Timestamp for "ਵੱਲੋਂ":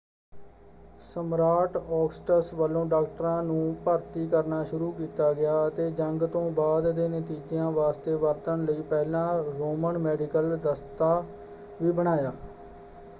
2.53-2.85